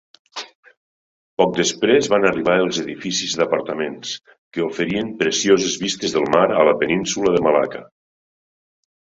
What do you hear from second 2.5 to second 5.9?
els edificis d'apartaments, que oferien precioses